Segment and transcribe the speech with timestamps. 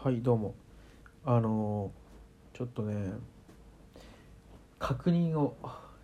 [0.00, 0.54] はいどうも。
[1.24, 1.90] あの
[2.52, 3.14] ちょっとね
[4.78, 5.56] 確認を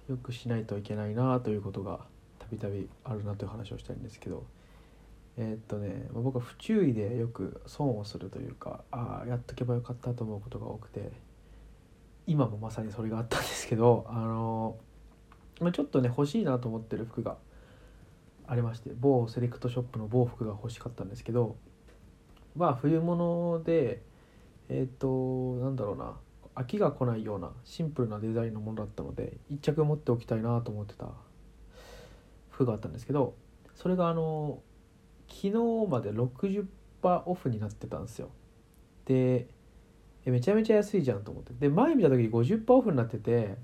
[0.09, 2.01] よくしないといけないなということが
[2.41, 4.45] たびたびあるなという話をしたいんですけど。
[5.37, 11.13] えーっとね僕は不注意でよく損をするというかああやっとけばよかったと思うことが多くて
[12.27, 14.77] 今もまさにそれがあったんですけどあの
[15.61, 17.37] まちょっとね欲しいなと思ってる服が
[18.49, 21.57] ありまして某セレクトショップの某服が欲しかったんですけど
[22.57, 24.03] まあ冬物で
[24.69, 26.15] えっ、となんだろうな
[26.55, 31.09] 飽きが来ないようなシンプルなデザインのものだったので一着持っておきたいなと思ってた
[32.51, 33.35] 服があったんですけど
[33.75, 34.63] それがあの
[35.29, 35.51] 昨日
[35.89, 36.67] まで60%
[37.27, 38.31] オフになってたんですよ。
[39.05, 39.49] で
[40.25, 41.53] めちゃめちゃ安いじゃんと思って。
[41.59, 43.57] で前見た時に50%オフになってて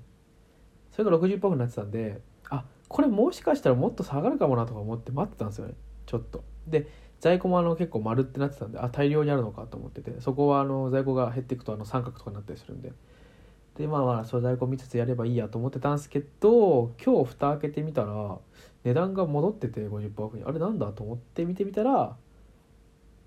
[0.91, 5.73] それが60%オフになってたんであこれもしかしたらもっと下がるかもなとか思って待ってたんですよね。
[6.05, 6.43] ちょっと。
[6.67, 6.87] で
[7.21, 12.91] 在庫もあの結構丸ってなってたんであ大量にあるのかと思っててそこはあの在庫が減っていくとあの三角とかになったりするんで。
[13.77, 18.37] でまあまあその在庫見つつやればいいやと思ってたんですけど今日蓋開けてみたら
[18.83, 20.43] 値段が戻ってて50%オフに。
[20.43, 22.17] あれなんだと思って見てみたら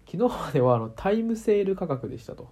[0.07, 2.49] 昨日まではあのタイムセール価格でしたと。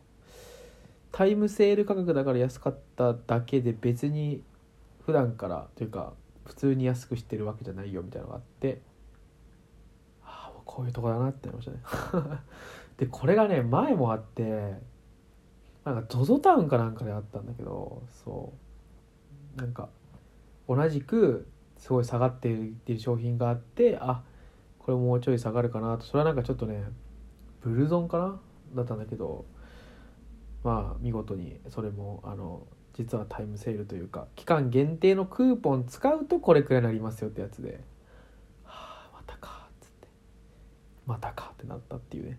[1.11, 4.43] タイムセール価格だから安かっただけで別に
[5.05, 6.15] 普段からというか
[6.47, 8.81] 普通に安くしてるわけじゃないよみたいなのがあって
[10.65, 12.39] こういうとこだなってなりましたね。
[12.99, 14.79] でこれがね前もあって
[15.85, 18.53] なんか ZOZO タウンかなんかであったんだけどそ
[19.57, 19.61] う。
[19.61, 19.89] なんか
[20.69, 21.47] 同じく
[21.77, 24.23] すごい下がっている商品があってあ
[24.79, 26.05] これもうちょい下がるかなと。
[26.05, 26.85] それはなんかちょっとね
[27.61, 28.41] ブルゾンかな？
[28.75, 29.45] だったんだけど
[30.65, 37.85] まあ見事にそれもあの実はタイムセールというか期間限定のクーポン使うとこれくらいになりますよってやつで
[38.65, 40.09] はあまたかっつって
[41.07, 42.39] またかってなったっていうね。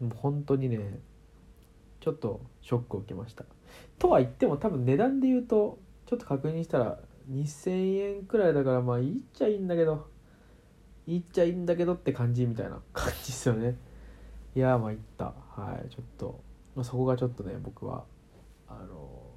[0.00, 1.00] もう本当にね
[2.00, 3.44] ちょっとショックを受けました。
[3.98, 6.98] とは言っても多分値段で言うとちょっと確認したら
[7.30, 10.08] 2000円くらいだからまあいいっちゃいいんだけど
[11.06, 13.76] いいっちゃいいんだけどって感じみたいな感じですよね。
[14.54, 15.26] いやまあいった。
[15.26, 16.40] はいちょっと
[16.74, 18.04] まあそこがちょっとね僕は
[18.68, 19.28] あの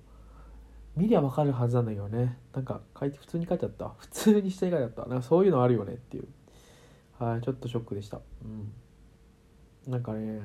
[0.95, 2.37] 見りゃ分かるはずなんだけどね。
[2.53, 3.93] なんか書いて普通に書いてあった。
[3.97, 5.05] 普通に下に書いてあった。
[5.09, 6.27] なんかそういうのあるよねっていう。
[7.23, 8.19] はいちょっとショックでした。
[8.43, 8.47] う
[9.89, 9.91] ん。
[9.91, 10.41] なんかね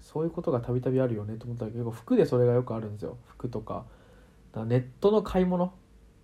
[0.00, 3.16] そういうことがたびたびあるよねと思ったけど服でそれがよくあるんですよ。
[3.28, 3.84] 服とか
[4.54, 5.72] ネットの買い物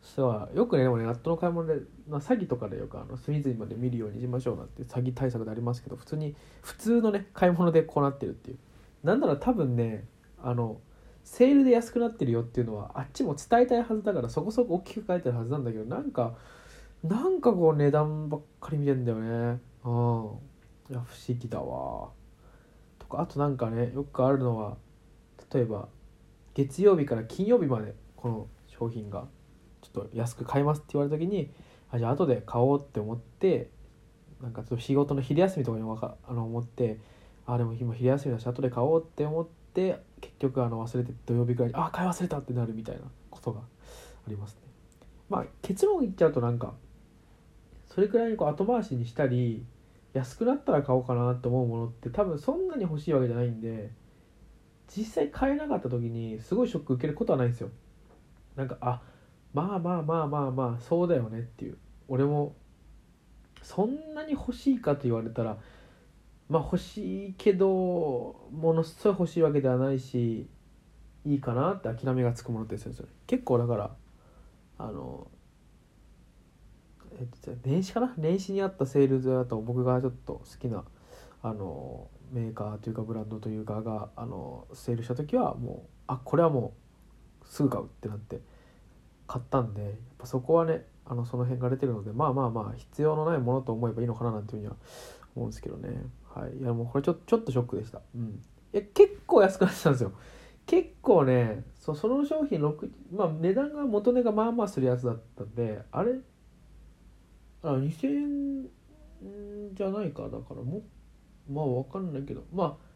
[0.03, 3.17] そうよくねでもねネットの買い物で、まあ、詐欺とかでよくあの。
[3.17, 8.59] 隅々まで見るようにしましょうなんて詐欺対策でありますけど普通に普通のね買い物でこうなってるっていう。
[9.05, 10.05] なんなら多分ね
[10.43, 10.81] あの
[11.25, 16.35] セールで安くなってるよっていうのはあっちも伝えたいはずだからそこそこ大きく書いてるはずなんだけどなんか
[17.05, 19.61] なんかこう値段ばっかり見てんだよね。
[19.85, 20.39] うん。
[20.91, 22.11] いや不思議だわ。
[22.99, 24.77] とかあとなんかねよくあるのは
[25.53, 25.89] 例えば
[26.55, 29.27] 月曜日から金曜日までこの商品が
[29.81, 31.51] ちょっと安く買いますって言われた時に
[31.91, 33.71] あじゃあ後で買おうって思って
[34.41, 36.99] なんかちょっと仕事の昼休みとかにかあの思って
[37.47, 43.65] あでも今昼休みだし後で買おうって思って結局あの忘れて土曜日くらいにあ買い忘れたってなるみたいなことがあ
[44.29, 44.61] りますね。
[45.29, 46.75] まあ結論言っちゃうとなんか
[47.93, 49.67] それくらいにこう後回しにしたり
[50.15, 53.91] 安くなったら買おうかなって思うものって多分そんなに欲しいわけじゃないんで
[54.89, 57.71] 実際買えなかった時にすごいショック受けることはないんですよ。
[58.57, 59.03] なんかあ
[59.55, 61.77] まあまあまあまあまあそうだよねっていう。
[62.09, 62.55] 俺も
[63.63, 65.59] そんなに欲しいかと言われたら
[66.49, 70.47] まあ欲しいけどものすごい欲しいわけではないし
[71.25, 73.91] いいかなって諦めがつくものってですよ結構だから
[74.79, 75.27] あの
[77.23, 78.13] えっと年始かな？
[78.17, 80.85] 年始にあったセールだと僕がちょっと好きな
[81.43, 86.75] あのメーカーというかブランドというかがあのセールした時はもうあこれはも
[87.43, 88.41] うすぐ買うってなって
[89.29, 94.77] 買ったんでやっぱそこはねあのその辺が出てるのでまあまあまあ必要のないものと思えばいいのかななんていうふうには
[95.37, 95.89] 思うんですけどね。
[96.35, 96.57] はい。
[96.59, 98.01] いやもうこれちょちょっとショックでした。
[98.15, 98.43] うん。
[98.73, 100.13] いや結構安くなってたんですよ。
[100.67, 106.13] 結構ねそその商品6まあ値段が元値がまあまあするやつだったんであれ
[107.63, 110.25] あ2000円じゃないか。
[110.25, 110.83] だからも
[111.51, 112.45] まあわかんないけど。
[112.53, 112.93] まあ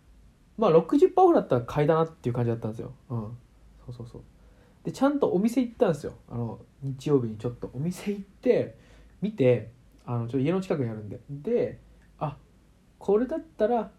[0.59, 2.93] まあ60%オフだったら買いだなっていう感じだったんですよ。
[3.11, 3.37] うん。
[3.87, 4.23] そうそうそう。
[4.85, 6.15] でちゃんとお店行ったんですよ。
[6.29, 7.71] あの日曜日にちょっと。
[7.75, 8.77] お店行って
[9.21, 9.71] 見て
[10.05, 11.21] あのちょっと家の近くにあるんで。
[11.31, 11.79] で
[12.19, 12.37] あ
[12.99, 13.91] これだったら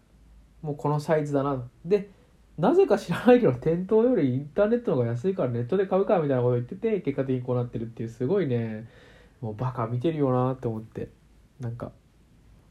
[0.62, 1.68] もうこのサイズだな。
[1.84, 2.10] で
[2.58, 8.88] なぜか知らないけど店頭よりインターネットの方が安いからネットで買うかみたいなこと言ってて結果的にこうなってるっていうすごいね。
[9.40, 11.10] もうバカ見てるよなって思って。
[11.60, 11.92] なんか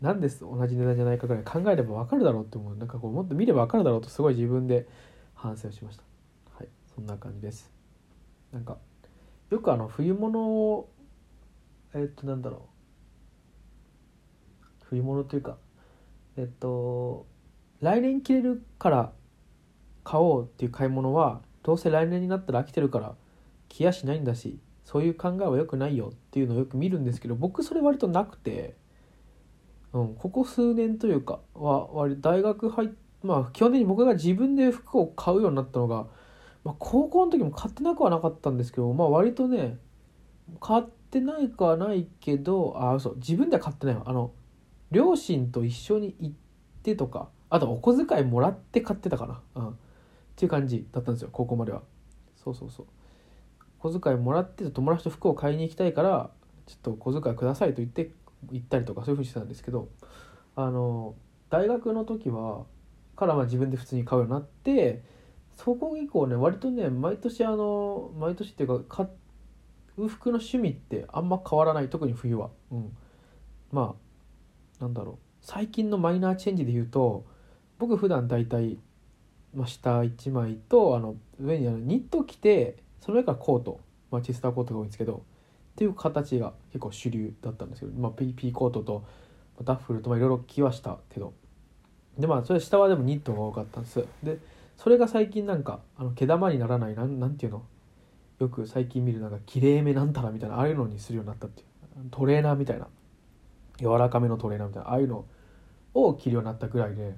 [0.02, 2.76] なんで同じ値段じゃないかぐらい考えれば分かるだろうって思う。
[2.76, 4.88] なんかこうもっと見れば分かるだろうとすごい自分で
[5.34, 6.04] 反省をしました。
[6.58, 6.68] はい。
[6.94, 7.72] そんな感じです。
[8.52, 8.78] なんか
[9.50, 10.90] よくあの冬物を
[11.94, 12.62] えっとなんだろう。
[14.90, 15.58] 冬物というか
[16.38, 17.26] えっと
[17.82, 19.12] 来年着れるから
[20.04, 23.16] 買おうっていう買い物はどうせ来年になったら飽きてるから
[23.68, 28.74] 着やしないんだしそういう考えは良くないよっていうのをよく見るんですけど僕それ割となくて、
[29.92, 32.90] うん、ここ数年というかは割大学入っ
[33.22, 36.06] まあ基本的に僕が自分で服を買うようになったのが、
[36.64, 39.78] まあ、高校の時も買ってなくはなかったんですけどまあ割とね
[40.62, 44.04] 買ってないかはないけどあ嘘自分では買ってないわ。
[44.06, 44.32] あの
[44.92, 46.36] 両親と一緒に行っ
[46.82, 49.74] てとかあとお小遣いもらって買ってたかな、うん、っ
[50.38, 51.82] ていう感じだったんですよ高校までは。
[52.42, 52.86] そうそうそう。
[53.92, 56.30] 小遣いもらって友達と服を買いに行きたいから
[56.66, 58.12] ちょっと小遣いくださいと言って
[58.52, 59.90] 行ったりとかそういうふうにしてたんですけど
[60.56, 61.16] あの
[61.50, 62.66] 大学の時は
[63.16, 65.02] からまあ自分で普通に買うようになって
[65.58, 69.08] そこ以降ね割とね毎年あの毎年っていうか買
[69.98, 71.90] う服の趣味ってあんま変わらない。
[71.90, 72.96] 特に冬は、うん、
[73.72, 73.96] ま
[74.80, 75.16] あなんだろう。
[75.42, 77.26] 最近のマイナーチェンジで言うと
[77.80, 78.78] 僕普段大体、
[79.56, 83.80] まあ、下1枚とあの上にあのニット着てその上からコート、
[84.12, 85.20] まあ、チェスターコートが多いんですけどっ
[85.76, 89.04] ていう形が結構主流だったんですけど、まあ、ピーコートと
[89.64, 91.34] ダッフルといろいろ着はしたけど。
[92.18, 94.04] でまあそれ下はでもニットが多かったんです。
[94.24, 94.40] で
[94.76, 97.64] それが最近なんかあの毛玉にならないなんなんていうの？
[98.40, 101.68] よく最近見るなんかきれいめなんたらみたいなああいうのにするようになったっていう。
[102.10, 102.88] トレーナーみたいな。
[103.80, 104.90] 柔らかめのトレーナーみたいな。
[104.90, 105.26] ああいうの
[105.94, 107.16] を着るようになったぐらいで、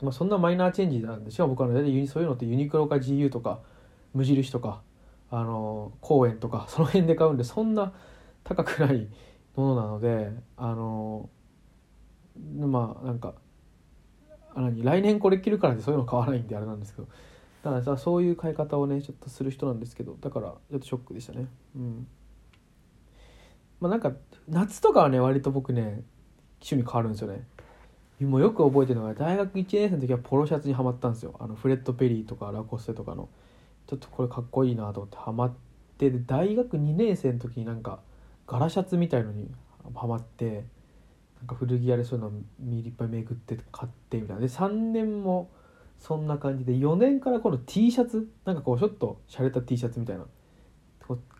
[0.00, 3.60] まあ、そんなマイナーチェンジなんでしかも僕は大体そういうのってユニクロか GU とか
[4.14, 4.82] 無印とか
[5.30, 7.92] あの公園とか その辺で買うんでそんな
[8.44, 9.08] 高くない
[9.56, 11.28] ものなのであの
[12.58, 13.34] まあなんか
[14.54, 17.08] 何来年これ着るからでそういうの買わないんであれなんですけど
[17.62, 21.46] だからさそういう買い方をねちょっとする人なんですけどだからちょっとショックでしたね。
[21.76, 22.06] うん。
[23.80, 24.12] まあなんか
[24.48, 26.02] 夏とかはね割と僕ね
[26.60, 27.46] 趣味変わるんですよね。
[28.20, 31.34] もうよく覚えてるのが大学1年生の時はポロシャツにはまったんですよ。
[31.38, 33.28] あのフレッド・ペリーとかラコステとかの。
[33.86, 35.54] ちょっとこれかっこいいなと思ってハマっ
[35.98, 38.00] て大学2年生の時になんか
[38.46, 39.50] 柄シャツみたいのに
[39.94, 40.64] ハマって
[41.38, 44.40] なんか古着屋でそういうのいっぱい巡って買ってみたいな。
[44.40, 45.50] で3年も
[45.98, 50.24] そんな感じで4年からこの T シャツなんかこうちょっと洒落た T シャツみたいな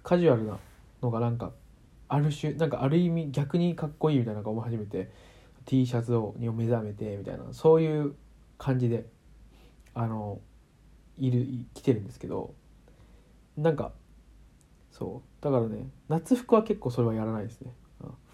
[0.02, 0.58] カジュアルな
[1.02, 1.52] のがなんか
[2.08, 5.10] ある種なんかある意味逆にかっこいいみたいなのが思い始めて
[5.64, 8.14] T シャツをに目覚めてみたいなそういう
[8.58, 9.06] 感じで
[9.94, 10.40] あの
[11.22, 12.54] いる来てるんですけど
[13.56, 13.92] なんか
[14.90, 17.72] そうだからね夏服は結構それはやらないですね。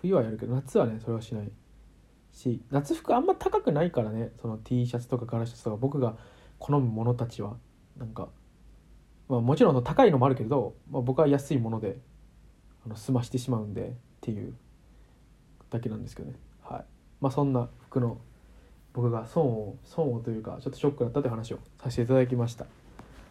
[0.01, 1.51] 冬はやるけど夏はねそれはしない。
[2.33, 6.17] し夏服あんま高くないからねその T シャツとか柄シャツとか僕が
[6.59, 7.57] 好むものたちは。
[7.97, 8.29] なんか、
[9.29, 11.99] まあ、もちろん高いのもあるけど、まあ、僕は安いもので
[12.87, 14.55] あの済ましてしまうんでっていう
[15.69, 16.39] だけなんですけどね。
[16.63, 16.85] はい。
[17.21, 18.19] まあそんな服の
[18.99, 22.67] 僕が損を損をというかちょっとショックだったという話をさせていただきました。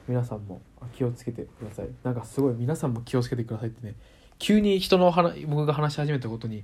[0.07, 0.61] 皆さんも
[0.95, 1.89] 気をつけてください。
[2.03, 3.95] なんかすごい皆さんも気をつけてくださいってね
[4.39, 6.63] 急に人の話僕が話し始めたことに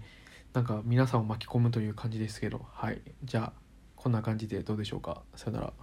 [0.53, 2.65] なんか皆さんを巻き込むという感じですけど。
[2.71, 3.01] はい。
[3.25, 3.53] じゃあ
[3.97, 5.21] こんな感じでどうでしょうか。
[5.35, 5.73] さよなら。